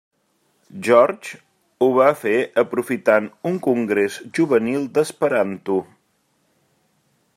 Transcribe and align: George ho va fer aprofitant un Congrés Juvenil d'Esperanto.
George 0.85 1.35
ho 1.81 1.89
va 1.97 2.07
fer 2.21 2.33
aprofitant 2.61 3.27
un 3.51 3.61
Congrés 3.67 4.17
Juvenil 4.39 4.89
d'Esperanto. 4.97 5.77